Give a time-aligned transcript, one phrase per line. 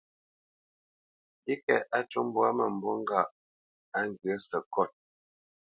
[1.41, 3.29] Mbîkɛ́t á cû mbwǎ mə̂mbû ŋgâʼ
[3.97, 4.91] á ŋgyə̂ səkót.